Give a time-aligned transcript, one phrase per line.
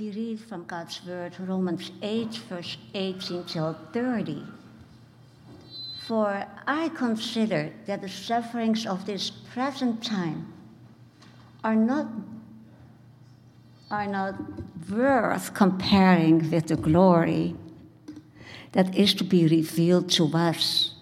[0.00, 4.42] we read from God's word, Romans 8, verse 18 till 30.
[6.06, 10.50] For I consider that the sufferings of this present time
[11.62, 12.06] are not,
[13.90, 14.36] are not
[14.90, 17.54] worth comparing with the glory
[18.72, 20.94] that is to be revealed to us.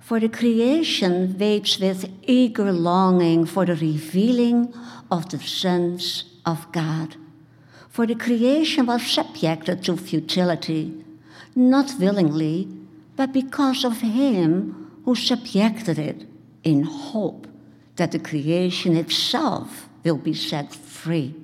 [0.00, 4.72] For the creation waits with eager longing for the revealing
[5.10, 7.16] of the sons of God.
[8.00, 11.04] For the creation was subjected to futility,
[11.54, 12.66] not willingly,
[13.14, 16.26] but because of him who subjected it
[16.64, 17.46] in hope
[17.96, 21.34] that the creation itself will be set free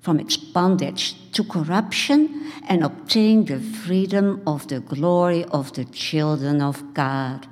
[0.00, 6.62] from its bondage to corruption and obtain the freedom of the glory of the children
[6.62, 7.46] of God.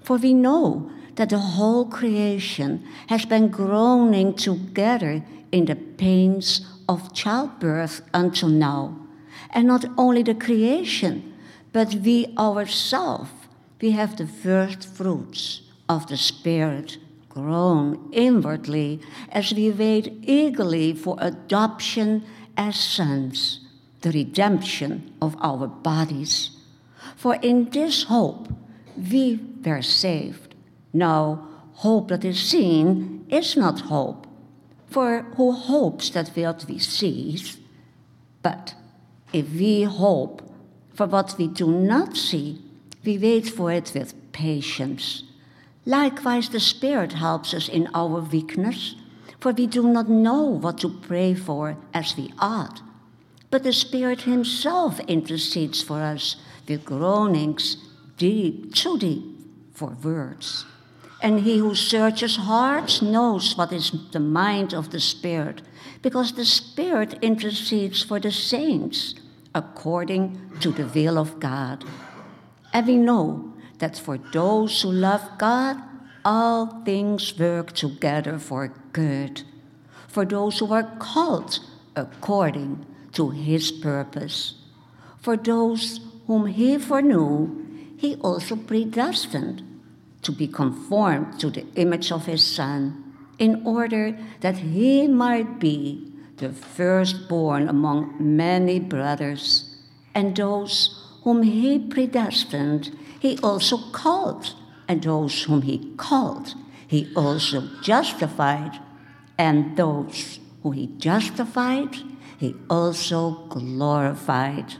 [0.00, 7.14] For we know that the whole creation has been groaning together in the pains of
[7.14, 8.96] childbirth until now.
[9.50, 11.34] And not only the creation,
[11.72, 13.30] but we ourselves,
[13.80, 21.16] we have the first fruits of the Spirit groan inwardly as we wait eagerly for
[21.18, 22.24] adoption
[22.56, 23.60] as sons,
[24.02, 26.50] the redemption of our bodies.
[27.16, 28.48] For in this hope
[28.96, 30.54] we were saved.
[30.92, 34.26] Now, hope that is seen is not hope.
[34.92, 37.56] For who hopes that what we sees?
[38.42, 38.74] But
[39.32, 40.42] if we hope
[40.92, 42.60] for what we do not see,
[43.02, 45.24] we wait for it with patience.
[45.86, 48.94] Likewise, the Spirit helps us in our weakness,
[49.40, 52.82] for we do not know what to pray for as we ought.
[53.50, 56.36] But the Spirit Himself intercedes for us
[56.68, 57.78] with groanings
[58.18, 59.24] deep, too deep
[59.72, 60.66] for words.
[61.22, 65.62] And He who searches hearts knows what is the mind of the Spirit,
[66.02, 69.14] because the Spirit intercedes for the saints
[69.54, 71.84] according to the will of God.
[72.72, 75.76] And we know that for those who love God,
[76.24, 79.42] all things work together for good,
[80.08, 81.60] for those who are called
[81.94, 84.54] according to his purpose.
[85.20, 89.62] For those whom he foreknew, he also predestined
[90.22, 96.12] to be conformed to the image of his Son, in order that he might be
[96.36, 99.76] the firstborn among many brothers,
[100.14, 104.54] and those whom he predestined, he also called,
[104.88, 106.54] and those whom he called,
[106.86, 108.80] he also justified,
[109.38, 111.96] and those whom he justified,
[112.38, 114.74] he also glorified.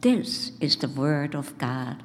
[0.00, 2.02] This is the word of God.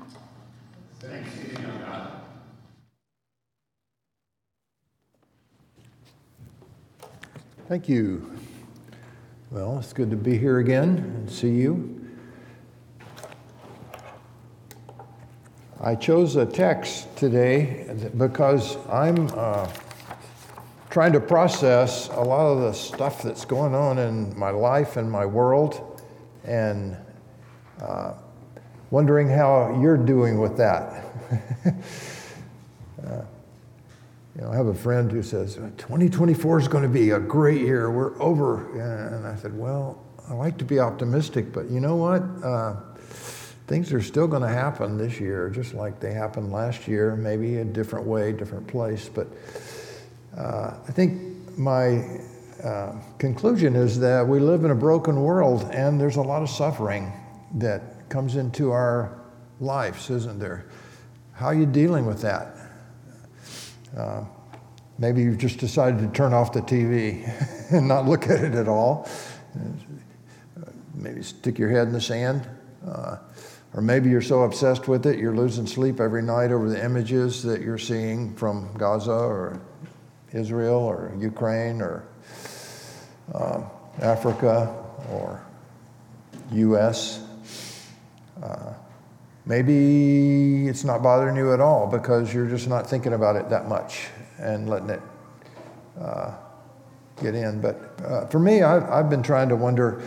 [7.69, 8.35] Thank you.
[9.51, 12.03] Well, it's good to be here again and see you.
[15.79, 19.69] I chose a text today because I'm uh,
[20.89, 25.11] trying to process a lot of the stuff that's going on in my life and
[25.11, 26.01] my world
[26.45, 26.97] and
[27.83, 28.13] uh,
[28.89, 31.05] wondering how you're doing with that.
[34.39, 37.59] you know, I have a friend who says 2024 is going to be a great
[37.59, 37.91] year.
[37.91, 42.23] We're over, and I said, "Well, I like to be optimistic, but you know what?
[42.41, 42.77] Uh,
[43.67, 47.57] things are still going to happen this year, just like they happened last year, maybe
[47.57, 49.09] a different way, different place.
[49.09, 49.27] But
[50.37, 52.21] uh, I think my
[52.63, 56.49] uh, conclusion is that we live in a broken world and there's a lot of
[56.49, 57.11] suffering
[57.55, 59.19] that comes into our
[59.59, 60.65] lives, isn't there?
[61.33, 62.58] How are you dealing with that?
[63.97, 64.23] Uh,
[64.97, 67.27] maybe you've just decided to turn off the TV
[67.71, 69.07] and not look at it at all.
[70.93, 72.47] Maybe stick your head in the sand.
[72.87, 73.17] Uh,
[73.73, 77.43] or maybe you're so obsessed with it, you're losing sleep every night over the images
[77.43, 79.61] that you're seeing from Gaza or
[80.33, 82.07] Israel or Ukraine or
[83.33, 83.61] uh,
[84.01, 84.75] Africa
[85.11, 85.43] or
[86.51, 87.23] US.
[88.41, 88.73] Uh,
[89.49, 93.67] maybe it's not bothering you at all because you're just not thinking about it that
[93.67, 94.07] much
[94.37, 95.01] and letting it
[95.99, 96.31] uh,
[97.21, 97.59] get in.
[97.59, 100.03] But uh, for me, I've, I've, been trying to wonder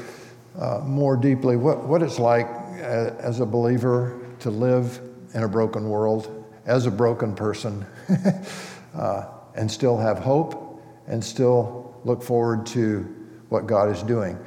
[0.59, 2.47] uh, more deeply what, what it's like
[2.79, 5.01] as a believer to live
[5.35, 7.85] in a broken world as a broken person
[8.95, 9.25] uh,
[9.57, 13.01] and still have hope and still look forward to
[13.49, 14.39] what God is doing.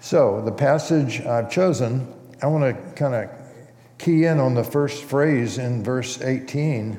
[0.00, 2.12] So, the passage I've chosen,
[2.42, 3.43] I want to kind of
[3.98, 6.98] key in on the first phrase in verse 18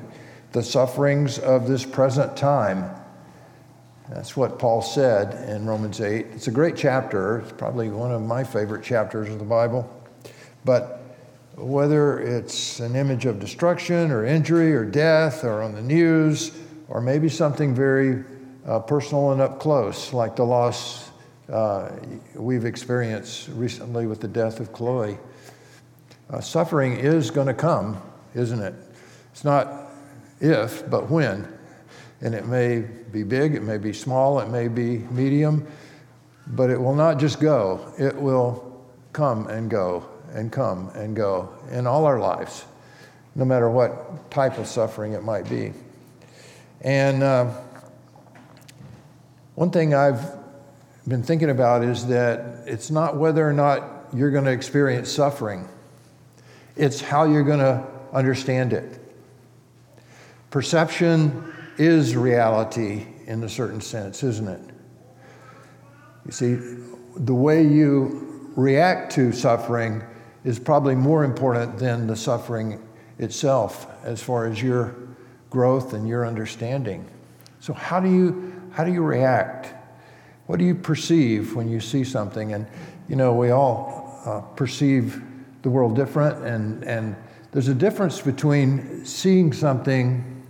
[0.52, 2.90] the sufferings of this present time.
[4.08, 6.26] That's what Paul said in Romans 8.
[6.32, 7.40] It's a great chapter.
[7.40, 9.86] It's probably one of my favorite chapters of the Bible.
[10.64, 11.02] But
[11.56, 16.52] whether it's an image of destruction or injury or death or on the news
[16.88, 18.24] or maybe something very
[18.66, 21.10] uh, personal and up close, like the loss
[21.50, 21.90] uh,
[22.34, 25.18] we've experienced recently with the death of Chloe.
[26.28, 28.00] Uh, suffering is going to come,
[28.34, 28.74] isn't it?
[29.32, 29.90] It's not
[30.40, 31.46] if, but when.
[32.20, 35.66] And it may be big, it may be small, it may be medium,
[36.46, 41.50] but it will not just go, it will come and go and come and go
[41.70, 42.64] in all our lives,
[43.34, 45.72] no matter what type of suffering it might be.
[46.80, 47.52] And uh,
[49.54, 50.22] one thing I've
[51.06, 55.68] been thinking about is that it's not whether or not you're going to experience suffering,
[56.76, 59.00] it's how you're going to understand it.
[60.50, 64.60] Perception is reality in a certain sense, isn't it?
[66.24, 66.58] You see,
[67.16, 70.02] the way you react to suffering
[70.44, 72.80] is probably more important than the suffering
[73.18, 74.94] itself as far as your
[75.50, 77.08] growth and your understanding.
[77.60, 79.74] So how do you how do you react?
[80.46, 82.52] What do you perceive when you see something?
[82.52, 82.66] And
[83.08, 85.22] you know, we all uh, perceive
[85.66, 87.16] the world different, and and
[87.50, 90.46] there's a difference between seeing something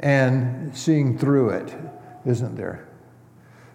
[0.00, 1.72] and seeing through it,
[2.26, 2.88] isn't there?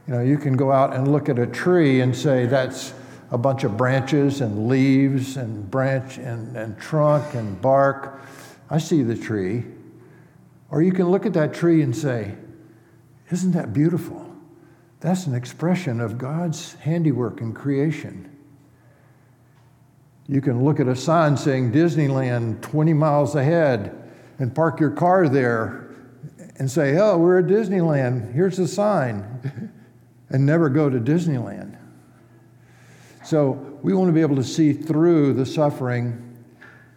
[0.06, 2.94] You know, you can go out and look at a tree and say that's
[3.32, 8.22] a bunch of branches and leaves and branch and, and trunk and bark.
[8.70, 9.64] I see the tree.
[10.72, 12.36] Or you can look at that tree and say,
[13.32, 14.30] Isn't that beautiful?
[15.00, 18.35] That's an expression of God's handiwork and creation.
[20.28, 25.30] You can look at a sign saying Disneyland 20 miles ahead and park your car
[25.30, 25.96] there
[26.58, 28.34] and say, Oh, we're at Disneyland.
[28.34, 29.72] Here's the sign.
[30.30, 31.78] and never go to Disneyland.
[33.24, 33.52] So
[33.82, 36.22] we want to be able to see through the suffering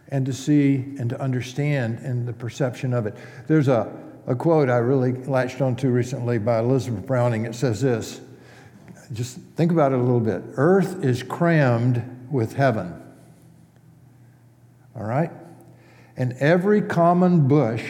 [0.09, 3.15] and to see and to understand and the perception of it.
[3.47, 3.91] There's a,
[4.27, 7.45] a quote I really latched onto recently by Elizabeth Browning.
[7.45, 8.21] It says this
[9.11, 10.43] just think about it a little bit.
[10.53, 12.98] Earth is crammed with heaven.
[14.99, 15.31] All right?
[16.17, 17.85] And every common bush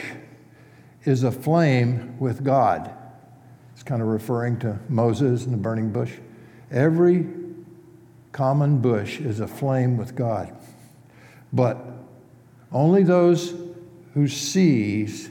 [1.04, 2.94] is aflame with God.
[3.74, 6.14] It's kind of referring to Moses and the burning bush.
[6.70, 7.26] Every
[8.32, 10.56] common bush is aflame with God.
[11.52, 11.84] But
[12.72, 13.56] only those
[14.14, 15.30] who sees,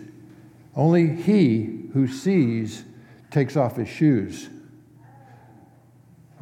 [0.74, 2.84] only he who sees
[3.30, 4.48] takes off his shoes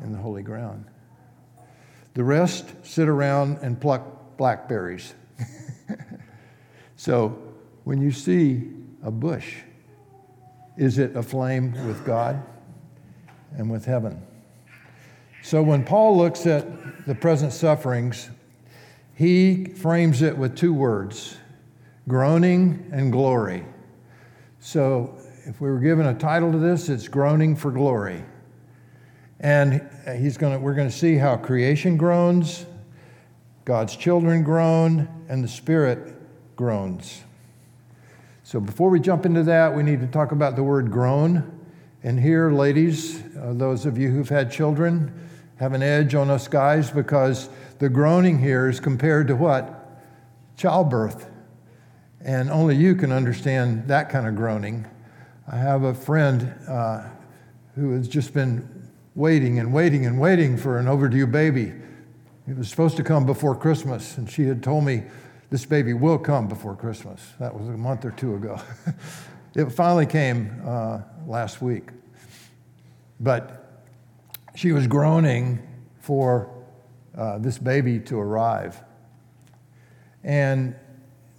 [0.02, 0.86] in the holy ground.
[2.14, 5.14] The rest sit around and pluck blackberries.
[6.96, 7.38] so
[7.84, 8.68] when you see
[9.02, 9.56] a bush,
[10.76, 12.42] is it aflame with God
[13.56, 14.22] and with heaven?
[15.42, 18.28] So when Paul looks at the present sufferings,
[19.14, 21.36] he frames it with two words
[22.08, 23.64] groaning and glory.
[24.60, 28.24] So if we were given a title to this, it's groaning for glory.
[29.40, 32.66] And he's to, we're going to see how creation groans,
[33.64, 36.14] God's children groan, and the Spirit
[36.56, 37.22] groans.
[38.42, 41.52] So before we jump into that, we need to talk about the word groan.
[42.02, 45.12] And here, ladies, uh, those of you who've had children,
[45.56, 47.48] have an edge on us guys because
[47.78, 49.88] the groaning here is compared to what?
[50.56, 51.28] Childbirth.
[52.20, 54.86] And only you can understand that kind of groaning.
[55.50, 57.04] I have a friend uh,
[57.74, 61.72] who has just been waiting and waiting and waiting for an overdue baby.
[62.48, 65.02] It was supposed to come before Christmas, and she had told me
[65.50, 67.20] this baby will come before Christmas.
[67.40, 68.60] That was a month or two ago.
[69.56, 71.88] it finally came uh, last week.
[73.18, 73.84] But
[74.54, 75.60] she was groaning
[76.00, 76.48] for
[77.16, 78.80] uh, this baby to arrive.
[80.22, 80.76] And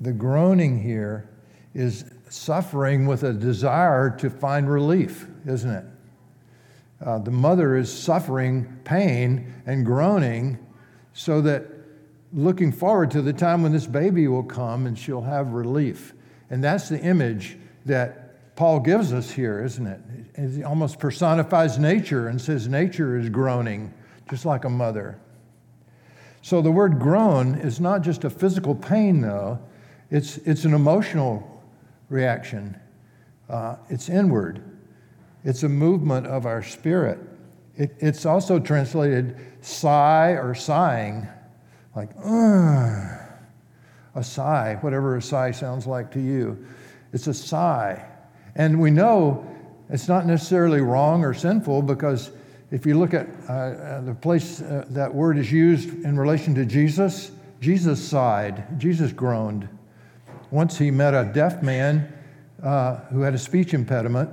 [0.02, 1.30] the groaning here
[1.74, 5.86] is suffering with a desire to find relief, isn't it?
[7.00, 10.58] Uh, the mother is suffering pain and groaning
[11.18, 11.66] so that
[12.32, 16.14] looking forward to the time when this baby will come and she'll have relief.
[16.52, 20.00] And that's the image that Paul gives us here, isn't it?
[20.54, 23.92] He almost personifies nature and says nature is groaning,
[24.30, 25.20] just like a mother.
[26.44, 29.60] So the word groan is not just a physical pain, though,
[30.12, 31.64] it's, it's an emotional
[32.10, 32.80] reaction.
[33.50, 34.62] Uh, it's inward,
[35.44, 37.18] it's a movement of our spirit.
[37.78, 41.28] It, it's also translated sigh or sighing,
[41.96, 42.10] like,
[44.16, 46.66] a sigh, whatever a sigh sounds like to you.
[47.14, 48.04] It's a sigh.
[48.56, 49.46] And we know
[49.90, 52.32] It's not necessarily wrong or sinful because
[52.72, 56.54] if you look at uh, uh, the place uh, that word is used in relation
[56.56, 57.32] to Jesus,
[57.62, 59.70] Jesus sighed, Jesus groaned.
[60.52, 62.12] Once he met a deaf man
[62.62, 64.30] uh, who had a speech impediment.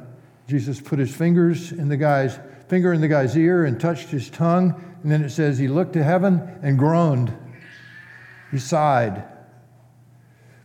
[0.49, 4.31] Jesus put his fingers in the guy's finger in the guy's ear and touched his
[4.31, 7.33] tongue, and then it says he looked to heaven and groaned.
[8.51, 9.25] He sighed.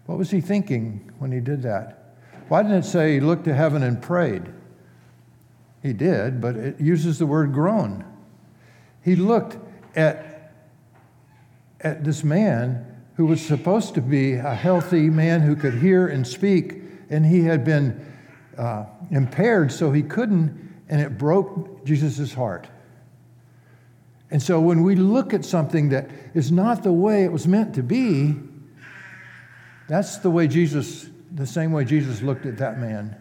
[0.05, 2.15] What was he thinking when he did that?
[2.47, 4.43] Why didn't it say he looked to heaven and prayed?
[5.83, 8.05] He did, but it uses the word groan.
[9.03, 9.57] He looked
[9.95, 10.53] at,
[11.81, 16.25] at this man who was supposed to be a healthy man who could hear and
[16.25, 17.99] speak, and he had been
[18.57, 22.67] uh, impaired so he couldn't, and it broke Jesus' heart.
[24.31, 27.75] And so when we look at something that is not the way it was meant
[27.75, 28.35] to be,
[29.87, 33.15] that's the way Jesus, the same way Jesus looked at that man.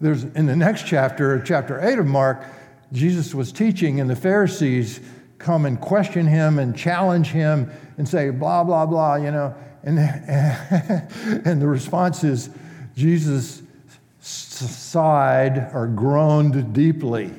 [0.00, 2.44] There's in the next chapter, chapter 8 of Mark,
[2.92, 5.00] Jesus was teaching, and the Pharisees
[5.38, 9.54] come and question him and challenge him and say, blah, blah, blah, you know.
[9.82, 9.98] And,
[11.46, 12.50] and the response is,
[12.94, 13.62] Jesus
[14.20, 17.32] sighed or groaned deeply.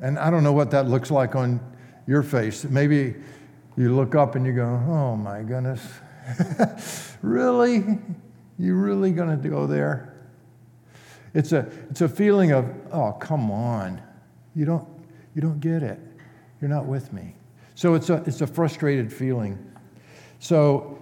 [0.00, 1.60] And I don't know what that looks like on
[2.06, 2.64] your face.
[2.64, 3.14] Maybe
[3.76, 5.82] you look up and you go, oh my goodness,
[7.22, 7.98] really?
[8.58, 10.14] You really going to go there?
[11.34, 14.00] It's a, it's a feeling of, oh, come on.
[14.54, 14.88] You don't,
[15.34, 15.98] you don't get it.
[16.60, 17.34] You're not with me.
[17.74, 19.58] So it's a, it's a frustrated feeling.
[20.38, 20.98] So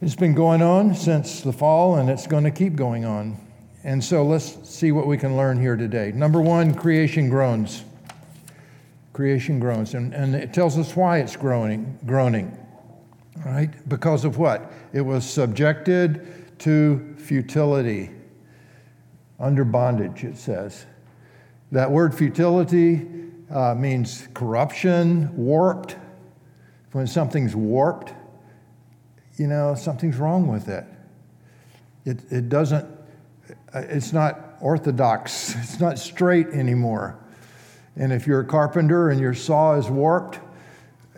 [0.00, 3.36] it's been going on since the fall, and it's going to keep going on.
[3.84, 6.10] And so let's see what we can learn here today.
[6.12, 7.84] Number one, creation groans.
[9.12, 9.94] Creation groans.
[9.94, 12.56] And, and it tells us why it's groaning, groaning.
[13.44, 13.70] Right?
[13.88, 14.72] Because of what?
[14.92, 18.10] It was subjected to futility
[19.38, 20.86] under bondage, it says.
[21.72, 23.06] That word futility
[23.50, 25.96] uh, means corruption, warped.
[26.92, 28.14] When something's warped,
[29.36, 30.84] you know, something's wrong with it.
[32.04, 32.84] It, it doesn't,
[33.74, 37.18] uh, it's not orthodox, it's not straight anymore.
[37.96, 40.40] And if you're a carpenter and your saw is warped,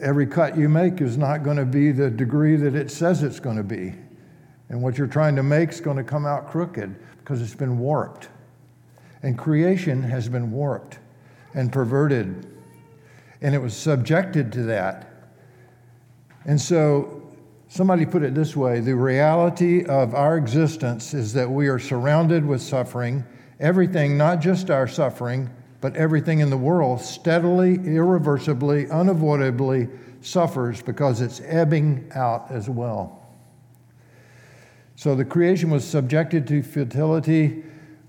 [0.01, 3.41] every cut you make is not going to be the degree that it says it's
[3.41, 3.95] going to be.
[4.69, 7.79] And what you're trying to make is going to come out crooked because it's been
[7.79, 8.29] warped.
[9.23, 10.99] And creation has been warped
[11.55, 12.47] and perverted.
[13.41, 15.11] And it was subjected to that.
[16.45, 17.16] And so,
[17.69, 22.45] somebody put it this way the reality of our existence is that we are surrounded
[22.45, 23.25] with suffering.
[23.59, 29.89] Everything, not just our suffering, but everything in the world, steadily, irreversibly, unavoidably
[30.21, 33.23] suffers because it's ebbing out as well.
[34.97, 37.63] So the creation was subjected to futility,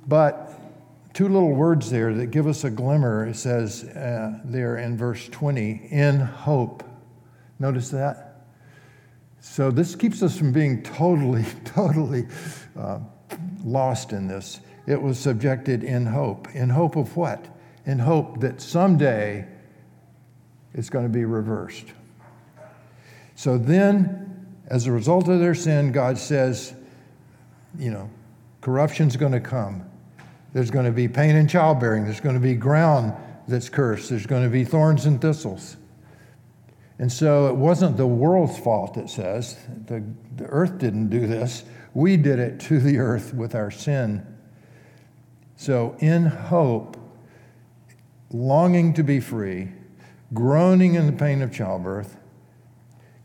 [0.08, 0.60] but
[1.14, 3.26] two little words there that give us a glimmer.
[3.28, 6.84] It says uh, there in verse 20, in hope.
[7.60, 8.26] Notice that?
[9.50, 12.27] So this keeps us from being totally, totally
[12.77, 13.00] uh,
[13.63, 14.60] lost in this.
[14.86, 16.54] It was subjected in hope.
[16.54, 17.44] In hope of what?
[17.86, 19.48] In hope that someday
[20.75, 21.86] it's going to be reversed.
[23.36, 26.75] So then, as a result of their sin, God says,
[27.80, 28.12] you know,
[28.62, 29.84] corruption's going to come.
[30.54, 32.04] There's going to be pain in childbearing.
[32.04, 33.13] There's going to be ground
[33.48, 34.10] that's cursed.
[34.10, 35.77] There's going to be thorns and thistles.
[37.00, 39.58] And so it wasn't the world's fault, it says.
[39.86, 40.04] The,
[40.36, 41.63] the earth didn't do this.
[41.94, 44.25] We did it to the earth with our sin.
[45.56, 46.98] So, in hope,
[48.32, 49.70] longing to be free,
[50.34, 52.18] groaning in the pain of childbirth,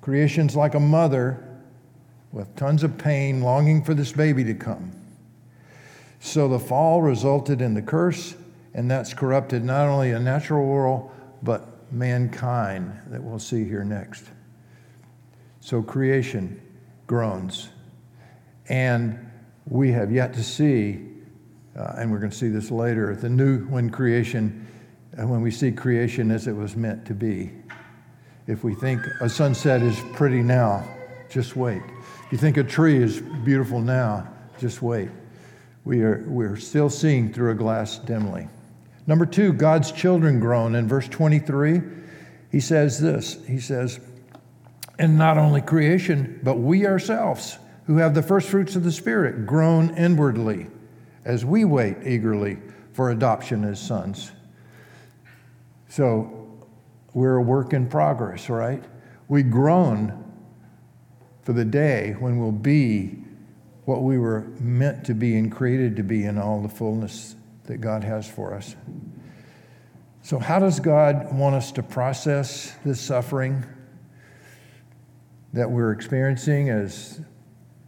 [0.00, 1.48] creation's like a mother
[2.32, 4.92] with tons of pain, longing for this baby to come.
[6.20, 8.34] So the fall resulted in the curse,
[8.74, 11.10] and that's corrupted not only a natural world,
[11.42, 14.24] but mankind that we'll see here next.
[15.60, 16.60] So creation
[17.06, 17.68] groans.
[18.68, 19.30] And
[19.68, 21.06] we have yet to see,
[21.76, 24.66] uh, and we're going to see this later, the new when creation,
[25.16, 27.50] and when we see creation as it was meant to be.
[28.46, 30.88] If we think a sunset is pretty now,
[31.30, 31.82] just wait
[32.26, 35.10] If you think a tree is beautiful now, just wait.
[35.84, 38.48] We are, we're still seeing through a glass dimly.
[39.06, 40.74] Number two, God's children groan.
[40.74, 41.82] In verse 23,
[42.50, 44.00] he says this He says,
[44.98, 49.46] And not only creation, but we ourselves, who have the first fruits of the Spirit,
[49.46, 50.68] groan inwardly
[51.24, 52.58] as we wait eagerly
[52.92, 54.30] for adoption as sons.
[55.88, 56.66] So
[57.12, 58.82] we're a work in progress, right?
[59.28, 60.18] We groan
[61.42, 63.18] for the day when we'll be
[63.84, 67.80] what we were meant to be and created to be in all the fullness that
[67.80, 68.76] God has for us.
[70.22, 73.64] So, how does God want us to process this suffering
[75.52, 77.20] that we're experiencing as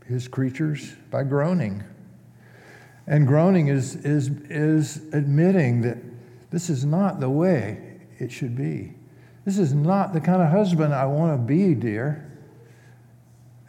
[0.06, 0.94] His creatures?
[1.10, 1.84] By groaning.
[3.06, 5.98] And groaning is, is, is admitting that
[6.50, 8.94] this is not the way it should be.
[9.44, 12.32] This is not the kind of husband I want to be, dear.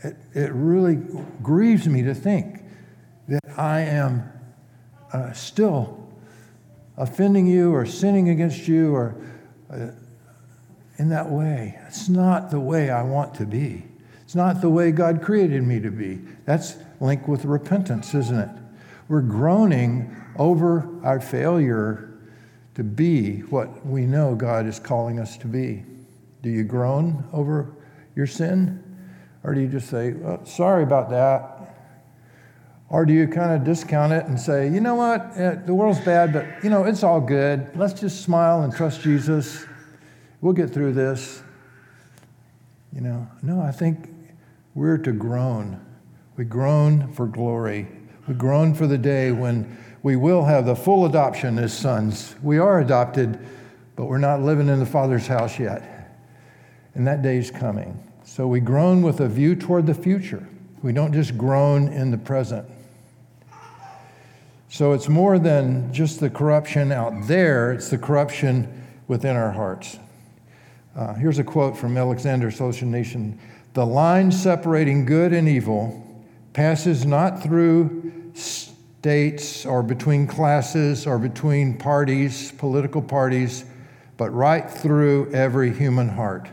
[0.04, 0.98] It, it really
[1.42, 2.64] grieves me to think
[3.28, 4.32] that I am
[5.16, 6.08] uh, still
[6.98, 9.16] offending you or sinning against you or
[9.72, 9.88] uh,
[10.98, 11.80] in that way.
[11.88, 13.86] It's not the way I want to be.
[14.24, 16.20] It's not the way God created me to be.
[16.46, 18.50] That's linked with repentance, isn't it?
[19.08, 22.18] We're groaning over our failure
[22.74, 25.84] to be what we know God is calling us to be.
[26.42, 27.74] Do you groan over
[28.16, 28.82] your sin?
[29.44, 31.55] Or do you just say, well, sorry about that?
[32.90, 36.00] Or do you kind of discount it and say, you know what, eh, the world's
[36.02, 37.76] bad, but you know, it's all good.
[37.76, 39.66] Let's just smile and trust Jesus.
[40.42, 41.42] We'll get through this.
[42.94, 44.10] You know, no, I think
[44.76, 45.82] we're to groan.
[46.38, 47.88] We groan for glory.
[48.28, 52.36] We groan for the day when we will have the full adoption as sons.
[52.44, 53.40] We are adopted,
[53.96, 56.14] but we're not living in the Father's house yet.
[56.94, 58.00] And that day is coming.
[58.24, 60.48] So we groan with a view toward the future.
[60.84, 62.68] We don't just groan in the present.
[64.70, 70.00] So it's more than just the corruption out there, it's the corruption within our hearts.
[70.96, 73.38] Uh, here's a quote from Alexander Solzhenitsyn
[73.74, 76.02] The line separating good and evil
[76.54, 83.66] passes not through states or between classes or between parties, political parties,
[84.18, 86.50] but right through every human heart.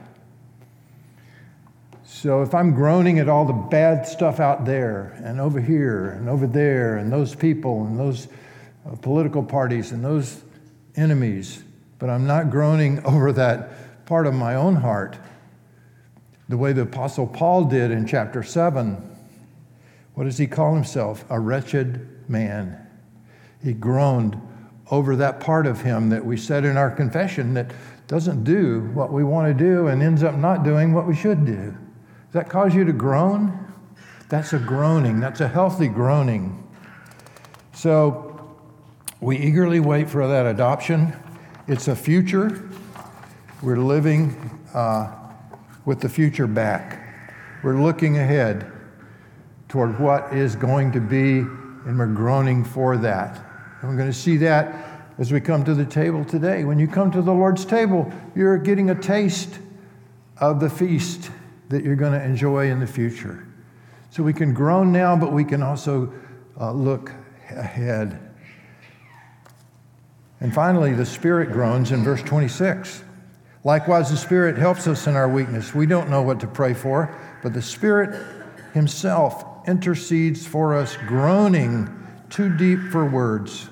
[2.22, 6.28] So if I'm groaning at all the bad stuff out there and over here and
[6.28, 8.28] over there and those people and those
[8.86, 10.40] uh, political parties and those
[10.94, 11.64] enemies,
[11.98, 15.18] but I'm not groaning over that part of my own heart
[16.48, 19.18] the way the Apostle Paul did in chapter 7.
[20.14, 21.24] What does he call himself?
[21.28, 22.86] A wretched man.
[23.64, 24.40] He groaned
[24.92, 27.72] over that part of him that we said in our confession that
[28.06, 31.44] doesn't do what we want to do and ends up not doing what we should
[31.44, 31.76] do.
[32.32, 33.70] Does that cause you to groan?
[34.30, 35.20] That's a groaning.
[35.20, 36.66] That's a healthy groaning.
[37.74, 38.56] So
[39.20, 41.12] we eagerly wait for that adoption.
[41.68, 42.70] It's a future.
[43.62, 45.14] We're living uh,
[45.84, 47.06] with the future back.
[47.62, 48.72] We're looking ahead
[49.68, 53.44] toward what is going to be, and we're groaning for that.
[53.82, 56.64] And we're going to see that as we come to the table today.
[56.64, 59.58] When you come to the Lord's table, you're getting a taste
[60.38, 61.30] of the feast
[61.72, 63.46] that you're going to enjoy in the future.
[64.10, 66.12] So we can groan now, but we can also
[66.60, 67.10] uh, look
[67.48, 68.20] ahead.
[70.38, 73.02] And finally, the Spirit groans in verse 26.
[73.64, 75.74] Likewise, the Spirit helps us in our weakness.
[75.74, 78.22] We don't know what to pray for, but the Spirit
[78.74, 81.88] Himself intercedes for us, groaning
[82.28, 83.70] too deep for words.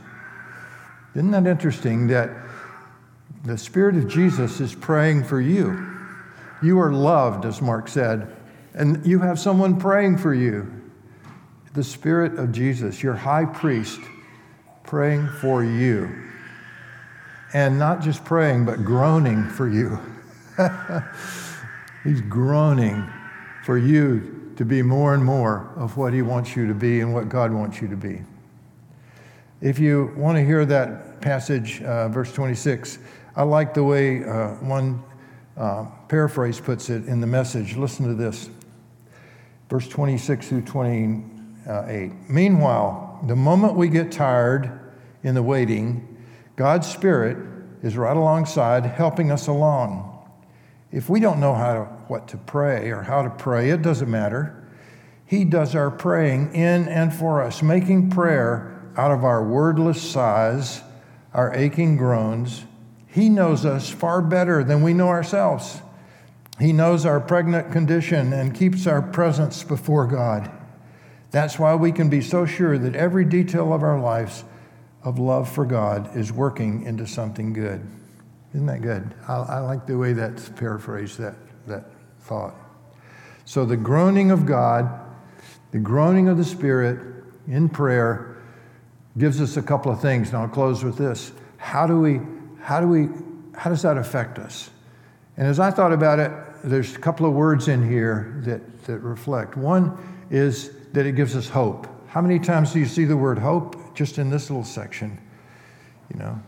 [1.15, 2.31] Isn't that interesting that
[3.45, 5.90] the Spirit of Jesus is praying for you?
[6.63, 8.35] You are loved, as Mark said,
[8.75, 10.71] and you have someone praying for you.
[11.73, 14.01] The Spirit of Jesus, your high priest,
[14.85, 16.11] praying for you.
[17.53, 19.99] And not just praying, but groaning for you.
[22.05, 23.09] He's groaning
[23.65, 27.15] for you to be more and more of what He wants you to be and
[27.15, 28.23] what God wants you to be.
[29.61, 32.99] If you want to hear that passage, uh, verse 26,
[33.37, 35.03] I like the way uh, one
[35.61, 37.77] uh, paraphrase puts it in the message.
[37.77, 38.49] Listen to this
[39.69, 42.13] verse 26 through 28.
[42.31, 44.81] Meanwhile, the moment we get tired
[45.23, 46.25] in the waiting,
[46.57, 47.37] God's Spirit
[47.83, 50.07] is right alongside helping us along.
[50.93, 54.11] If we don't know how to, what to pray or how to pray, it doesn't
[54.11, 54.57] matter.
[55.27, 60.81] He does our praying in and for us, making prayer out of our wordless sighs,
[61.35, 62.65] our aching groans,
[63.13, 65.83] he knows us far better than we know ourselves.
[66.59, 70.51] He knows our pregnant condition and keeps our presence before God.
[71.31, 74.45] That's why we can be so sure that every detail of our lives
[75.03, 77.81] of love for God is working into something good.
[78.55, 79.15] Isn't that good?
[79.27, 81.87] I, I like the way that's paraphrased, that, that
[82.21, 82.55] thought.
[83.45, 84.89] So, the groaning of God,
[85.71, 88.37] the groaning of the Spirit in prayer
[89.17, 90.29] gives us a couple of things.
[90.29, 91.33] And I'll close with this.
[91.57, 92.21] How do we
[92.71, 93.09] how do we
[93.59, 94.71] how does that affect us?
[95.37, 96.31] And as I thought about it,
[96.63, 99.57] there's a couple of words in here that, that reflect.
[99.57, 99.99] One
[100.31, 101.89] is that it gives us hope.
[102.07, 105.19] How many times do you see the word hope just in this little section?
[106.13, 106.41] You know,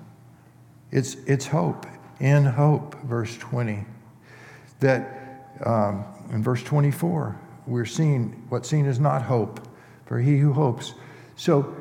[0.93, 1.87] it's, it's hope,
[2.21, 3.85] in hope, verse 20.
[4.79, 9.67] That um, in verse 24, we're seeing what's seen is not hope
[10.07, 10.95] for he who hopes.
[11.35, 11.75] So,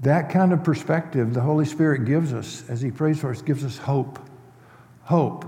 [0.00, 3.64] that kind of perspective the Holy Spirit gives us as He prays for us, gives
[3.64, 4.18] us hope.
[5.02, 5.44] Hope.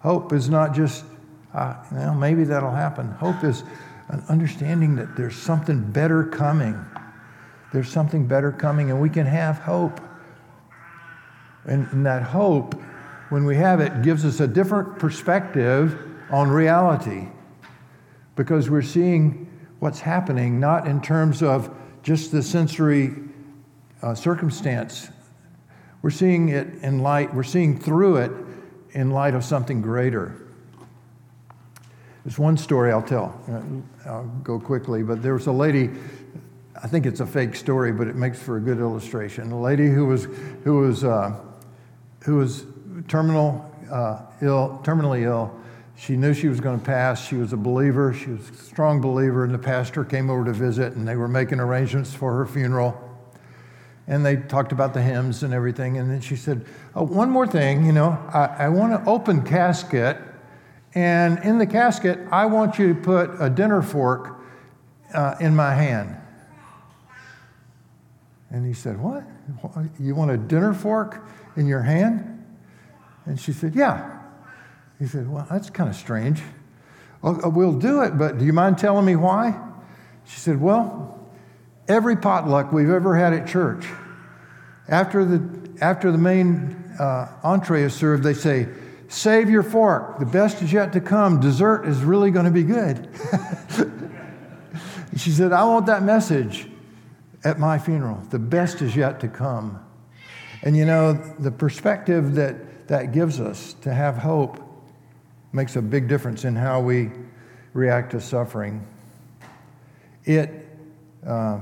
[0.00, 1.04] Hope is not just,
[1.54, 3.10] uh, well, maybe that'll happen.
[3.12, 3.62] Hope is
[4.08, 6.82] an understanding that there's something better coming.
[7.72, 10.00] There's something better coming, and we can have hope.
[11.64, 12.74] And, and that hope,
[13.30, 15.98] when we have it, gives us a different perspective
[16.30, 17.28] on reality
[18.36, 23.10] because we're seeing what's happening, not in terms of just the sensory
[24.06, 25.08] uh, circumstance.
[26.00, 28.30] We're seeing it in light, we're seeing through it
[28.92, 30.46] in light of something greater.
[32.24, 33.40] There's one story I'll tell.
[33.48, 35.90] Uh, I'll go quickly, but there was a lady,
[36.80, 39.50] I think it's a fake story, but it makes for a good illustration.
[39.50, 40.28] A lady who was,
[40.62, 41.40] who was, uh,
[42.22, 42.64] who was
[43.08, 45.52] terminal, uh, ill, terminally ill,
[45.96, 47.26] she knew she was going to pass.
[47.26, 48.12] She was a believer.
[48.12, 49.44] She was a strong believer.
[49.44, 53.05] And the pastor came over to visit, and they were making arrangements for her funeral.
[54.08, 55.98] And they talked about the hymns and everything.
[55.98, 56.64] And then she said,
[56.94, 60.18] oh, One more thing, you know, I, I want an open casket.
[60.94, 64.40] And in the casket, I want you to put a dinner fork
[65.12, 66.16] uh, in my hand.
[68.50, 69.24] And he said, What?
[69.98, 72.44] You want a dinner fork in your hand?
[73.24, 74.20] And she said, Yeah.
[74.98, 76.42] He said, Well, that's kind of strange.
[77.22, 79.60] Well, we'll do it, but do you mind telling me why?
[80.24, 81.15] She said, Well,
[81.88, 83.86] every potluck we've ever had at church,
[84.88, 88.68] after the, after the main uh, entree is served, they say,
[89.08, 90.18] Save your fork.
[90.18, 91.38] The best is yet to come.
[91.38, 93.08] Dessert is really going to be good.
[95.16, 96.68] she said, I want that message
[97.44, 98.20] at my funeral.
[98.30, 99.80] The best is yet to come.
[100.62, 104.62] And you know, the perspective that that gives us to have hope
[105.52, 107.10] makes a big difference in how we
[107.72, 108.86] react to suffering.
[110.24, 110.66] It,
[111.26, 111.60] uh,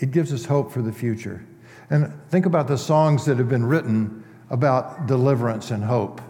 [0.00, 1.46] it gives us hope for the future.
[1.90, 6.20] And think about the songs that have been written about deliverance and hope.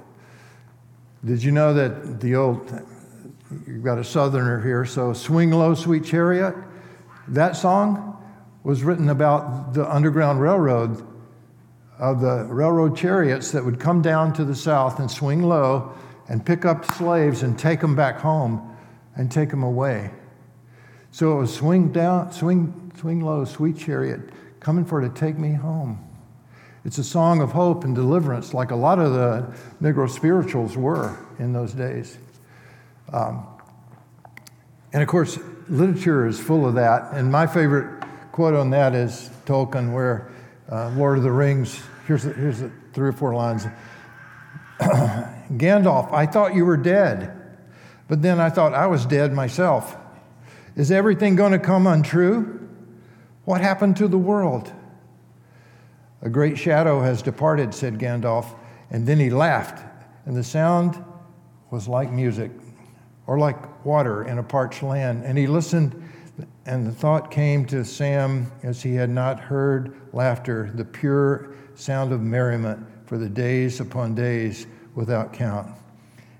[1.24, 2.70] Did you know that the old,
[3.66, 6.54] you've got a southerner here, so Swing Low, Sweet Chariot,
[7.28, 8.16] that song
[8.64, 11.06] was written about the Underground Railroad,
[11.98, 15.92] of the railroad chariots that would come down to the south and swing low
[16.28, 18.74] and pick up slaves and take them back home
[19.16, 20.10] and take them away.
[21.10, 24.20] So it was swing down, swing, swing low, sweet chariot,
[24.60, 25.98] coming for to take me home.
[26.84, 31.16] It's a song of hope and deliverance, like a lot of the Negro spirituals were
[31.38, 32.18] in those days.
[33.10, 33.46] Um,
[34.92, 35.38] and of course,
[35.70, 37.14] literature is full of that.
[37.14, 40.30] And my favorite quote on that is Tolkien, where
[40.70, 43.64] uh, Lord of the Rings, here's, the, here's the three or four lines.
[44.78, 47.32] Gandalf, I thought you were dead,
[48.08, 49.96] but then I thought I was dead myself.
[50.76, 52.59] Is everything going to come untrue?
[53.50, 54.72] What happened to the world?
[56.22, 58.54] A great shadow has departed, said Gandalf,
[58.92, 59.84] and then he laughed,
[60.24, 61.04] and the sound
[61.72, 62.52] was like music
[63.26, 65.24] or like water in a parched land.
[65.24, 66.00] And he listened,
[66.64, 72.12] and the thought came to Sam as he had not heard laughter, the pure sound
[72.12, 75.68] of merriment for the days upon days without count.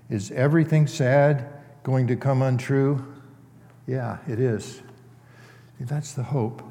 [0.09, 1.49] Is everything sad
[1.83, 3.05] going to come untrue?
[3.85, 4.81] Yeah, it is.
[5.77, 6.70] That's the hope.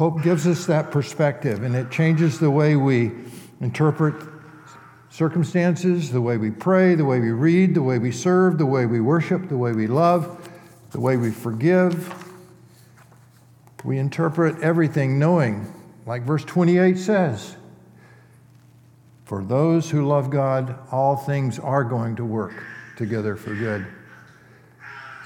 [0.00, 3.10] Hope gives us that perspective, and it changes the way we
[3.60, 4.14] interpret
[5.10, 8.86] circumstances, the way we pray, the way we read, the way we serve, the way
[8.86, 10.48] we worship, the way we love,
[10.92, 12.14] the way we forgive.
[13.84, 15.70] We interpret everything knowing,
[16.06, 17.56] like verse 28 says,
[19.26, 22.54] for those who love God, all things are going to work
[22.96, 23.86] together for good.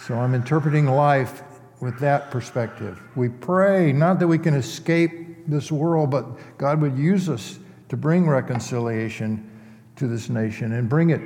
[0.00, 1.44] So I'm interpreting life
[1.80, 3.00] with that perspective.
[3.16, 7.58] We pray not that we can escape this world, but God would use us
[7.88, 9.50] to bring reconciliation
[9.96, 11.20] to this nation and bring it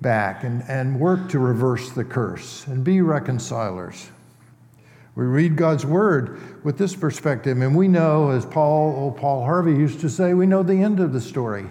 [0.00, 4.10] back and, and work to reverse the curse and be reconcilers.
[5.14, 9.72] We read God's word with this perspective, and we know, as Paul, old Paul Harvey
[9.72, 11.66] used to say, we know the end of the story.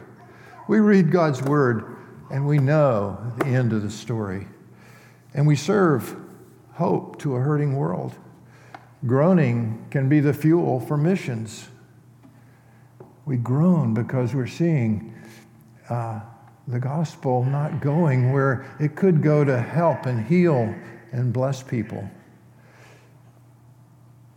[0.68, 1.98] We read God's word
[2.32, 4.48] and we know the end of the story.
[5.34, 6.16] And we serve
[6.74, 8.16] hope to a hurting world.
[9.06, 11.68] Groaning can be the fuel for missions.
[13.26, 15.14] We groan because we're seeing
[15.90, 16.22] uh,
[16.68, 20.74] the gospel not going where it could go to help and heal
[21.12, 22.10] and bless people.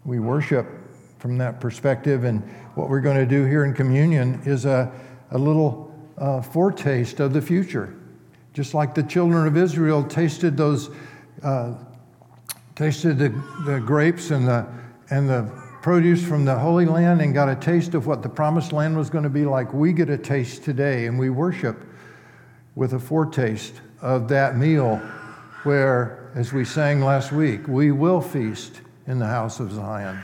[0.06, 0.66] we worship
[1.18, 2.24] from that perspective.
[2.24, 2.42] And
[2.74, 4.92] what we're going to do here in communion is a,
[5.32, 7.94] a little uh, foretaste of the future.
[8.54, 10.90] Just like the children of Israel tasted those,
[11.42, 11.74] uh,
[12.76, 13.30] tasted the,
[13.64, 14.66] the grapes and the,
[15.10, 18.72] and the produce from the Holy Land and got a taste of what the promised
[18.72, 21.82] land was going to be like, we get a taste today and we worship
[22.74, 24.96] with a foretaste of that meal
[25.62, 30.22] where, as we sang last week, we will feast in the house of Zion.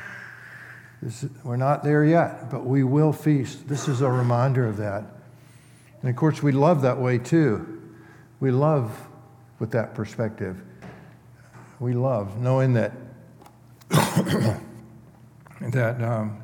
[1.01, 3.67] This, we're not there yet, but we will feast.
[3.67, 5.05] This is a reminder of that.
[6.03, 7.83] And of course, we love that way too.
[8.41, 9.09] We love
[9.59, 10.61] with that perspective.
[11.83, 12.93] We love knowing that
[13.91, 14.61] that
[16.01, 16.41] um,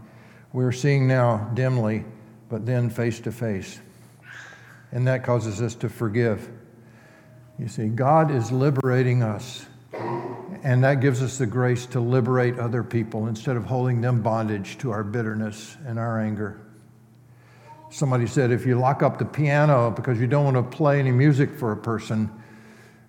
[0.53, 2.05] we're seeing now dimly,
[2.48, 3.79] but then face to face.
[4.90, 6.51] And that causes us to forgive.
[7.57, 9.64] You see, God is liberating us,
[10.64, 14.77] and that gives us the grace to liberate other people instead of holding them bondage
[14.79, 16.61] to our bitterness and our anger.
[17.90, 21.12] Somebody said, if you lock up the piano because you don't want to play any
[21.12, 22.29] music for a person,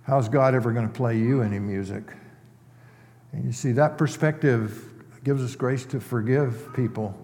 [0.03, 2.03] how's God ever going to play you any music?
[3.31, 4.89] And you see, that perspective
[5.23, 7.15] gives us grace to forgive people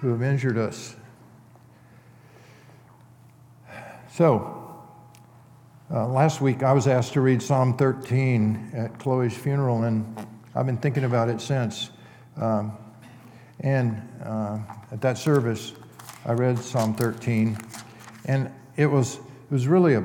[0.00, 0.96] who have injured us.
[4.12, 4.52] So,
[5.90, 10.66] uh, last week I was asked to read Psalm 13 at Chloe's funeral, and I've
[10.66, 11.90] been thinking about it since.
[12.36, 12.76] Um,
[13.60, 14.58] and uh,
[14.90, 15.72] at that service,
[16.24, 17.56] I read Psalm 13,
[18.24, 20.04] and it was, it was really a,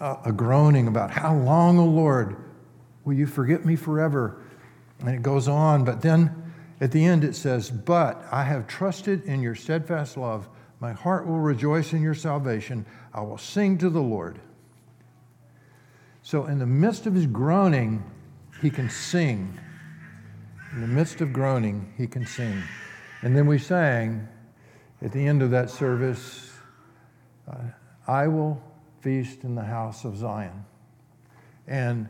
[0.00, 2.36] a groaning about how long, O oh Lord,
[3.04, 4.42] will you forget me forever?
[5.00, 9.24] And it goes on, but then at the end, it says, But I have trusted
[9.24, 10.48] in your steadfast love.
[10.80, 12.84] My heart will rejoice in your salvation.
[13.14, 14.38] I will sing to the Lord.
[16.22, 18.04] So, in the midst of his groaning,
[18.60, 19.58] he can sing.
[20.72, 22.62] In the midst of groaning, he can sing.
[23.22, 24.28] And then we sang
[25.00, 26.52] at the end of that service,
[27.50, 27.56] uh,
[28.06, 28.62] I will
[29.06, 30.64] feast in the house of Zion.
[31.68, 32.08] And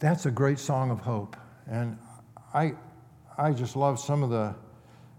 [0.00, 1.36] that's a great song of hope.
[1.70, 1.96] And
[2.52, 2.74] I,
[3.38, 4.52] I just love some of the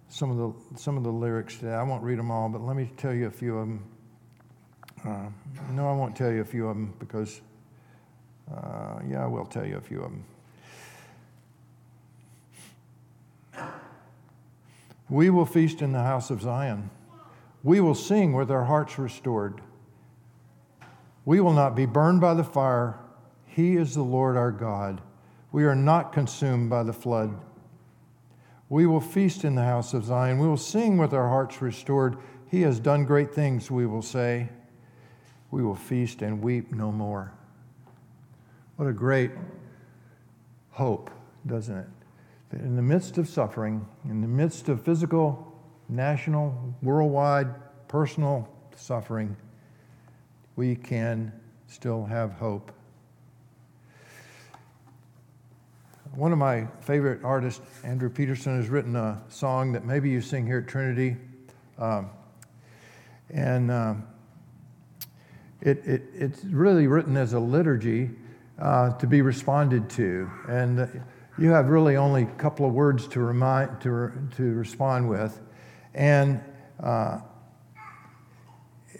[0.10, 1.72] some of the some of the lyrics today.
[1.72, 3.86] I won't read them all, but let me tell you a few of them.
[5.06, 5.30] Uh,
[5.72, 7.40] no, I won't tell you a few of them because,
[8.54, 10.26] uh, yeah, I will tell you a few of them.
[15.10, 16.90] We will feast in the house of Zion.
[17.64, 19.62] We will sing with our hearts restored.
[21.26, 23.00] We will not be burned by the fire.
[23.46, 25.02] He is the Lord our God.
[25.52, 27.36] We are not consumed by the flood.
[28.70, 30.40] We will feast in the house of Zion.
[30.40, 32.18] We will sing with our hearts restored.
[32.50, 34.50] He has done great things, we will say.
[35.52, 37.32] We will feast and weep no more.
[38.76, 39.32] What a great
[40.72, 41.10] hope,
[41.48, 41.88] doesn't it?
[42.50, 45.54] That in the midst of suffering, in the midst of physical,
[45.88, 47.48] national, worldwide,
[47.88, 49.38] personal suffering,
[50.56, 51.32] we can
[51.68, 52.72] still have hope.
[56.14, 60.46] One of my favorite artists, Andrew Peterson, has written a song that maybe you sing
[60.46, 61.18] here at Trinity.
[61.78, 62.10] Um,
[63.32, 64.08] and um,
[65.60, 68.12] it, it, it's really written as a liturgy
[68.60, 70.32] uh, to be responded to.
[70.48, 70.88] And uh,
[71.38, 75.42] you have really only a couple of words to, remind, to, to respond with.
[75.94, 76.40] And
[76.82, 77.20] uh,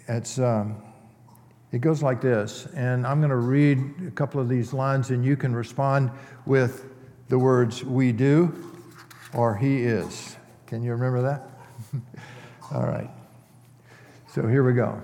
[0.06, 0.82] it's, um,
[1.76, 2.66] it goes like this.
[2.74, 6.10] And I'm going to read a couple of these lines, and you can respond
[6.46, 6.86] with
[7.28, 8.72] the words we do
[9.34, 10.38] or he is.
[10.66, 11.50] Can you remember that?
[12.72, 13.10] All right.
[14.26, 15.02] So here we go.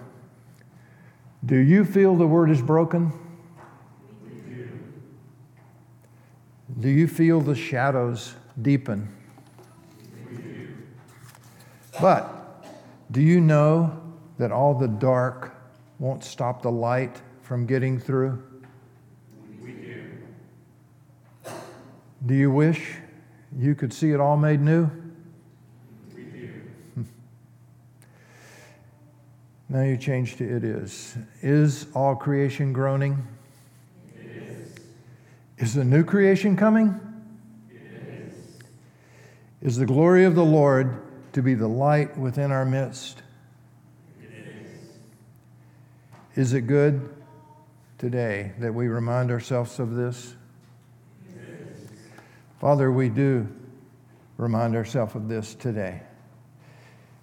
[1.45, 3.13] Do you feel the word is broken?
[4.49, 4.69] Do.
[6.81, 9.15] do you feel the shadows deepen?
[10.25, 10.69] Do.
[12.01, 12.65] But
[13.11, 14.01] do you know
[14.39, 15.52] that all the dark
[16.03, 18.43] won't stop the light from getting through?
[19.63, 20.11] We do.
[22.27, 22.95] Do you wish
[23.57, 24.91] you could see it all made new?
[26.17, 26.51] We do.
[29.69, 31.17] Now you change to it is.
[31.41, 33.25] Is all creation groaning?
[34.13, 34.75] It is.
[35.59, 37.01] Is the new creation coming?
[37.71, 38.35] It is.
[39.63, 41.01] Is the glory of the Lord
[41.33, 43.23] to be the light within our midst?
[44.21, 44.73] It is.
[46.35, 47.15] Is it good
[47.99, 50.35] today that we remind ourselves of this?
[52.59, 53.47] Father, we do
[54.39, 56.01] remind ourselves of this today.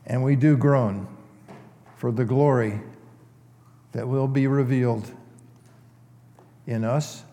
[0.06, 1.08] And we do groan
[1.96, 2.80] for the glory
[3.94, 5.12] that will be revealed
[6.68, 7.24] in us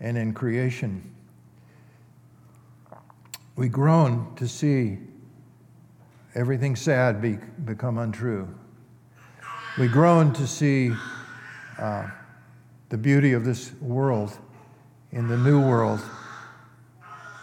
[0.00, 1.14] and in creation.
[3.56, 4.98] We groan to see
[6.34, 8.54] everything sad be, become untrue.
[9.78, 10.92] We groan to see
[11.78, 12.08] uh,
[12.88, 14.36] the beauty of this world
[15.12, 16.00] in the new world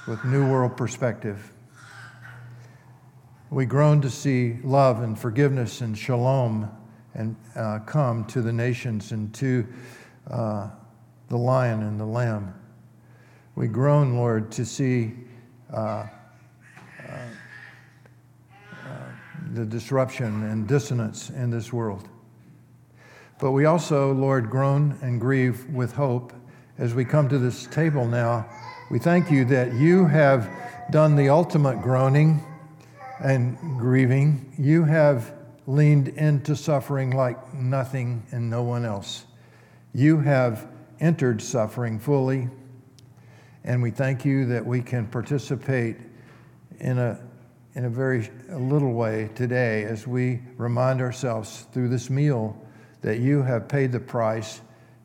[0.07, 1.51] with new world perspective.
[3.51, 6.69] We groan to see love and forgiveness and shalom
[7.13, 9.67] and uh, come to the nations and to
[10.29, 10.69] uh,
[11.29, 12.53] the lion and the lamb.
[13.55, 15.13] We groan, Lord, to see
[15.73, 16.07] uh, uh,
[18.85, 18.87] uh,
[19.53, 22.07] the disruption and dissonance in this world.
[23.39, 26.33] But we also, Lord, groan and grieve with hope
[26.77, 28.45] as we come to this table now.
[28.91, 30.49] We thank you that you have
[30.91, 32.43] done the ultimate groaning
[33.23, 34.53] and grieving.
[34.57, 35.33] You have
[35.67, 39.25] leaned into suffering like nothing and no one else.
[39.93, 40.67] You have
[40.99, 42.49] entered suffering fully,
[43.63, 45.95] and we thank you that we can participate
[46.79, 47.21] in a,
[47.75, 52.61] in a very a little way today as we remind ourselves through this meal
[53.01, 54.61] that you have paid the price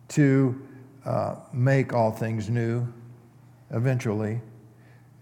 [0.08, 0.60] to
[1.04, 2.86] uh, make all things new
[3.70, 4.40] eventually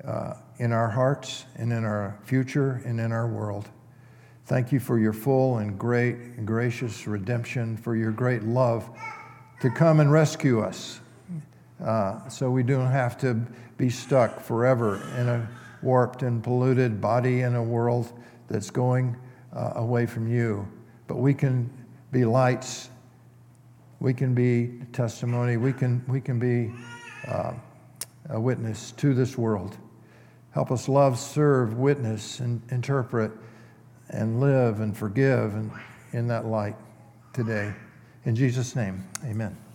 [0.05, 3.69] uh, in our hearts and in our future and in our world.
[4.47, 8.91] Thank you for your full and great and gracious redemption, for your great love
[9.61, 11.01] to come and rescue us
[11.85, 13.35] uh, so we don't have to
[13.77, 15.49] be stuck forever in a
[15.83, 18.13] warped and polluted body in a world
[18.49, 19.17] that's going
[19.55, 20.69] uh, away from you.
[21.07, 21.71] But we can
[22.13, 22.91] be lights.
[23.99, 25.57] We can be testimony.
[25.57, 26.73] We can, we can be
[27.27, 27.55] uh,
[28.29, 29.77] a witness to this world.
[30.53, 33.33] Help us love, serve, witness, and interpret,
[34.11, 35.71] and live and forgive and
[36.13, 36.77] in that light
[37.33, 37.73] today.
[38.25, 39.72] In Jesus' name, amen.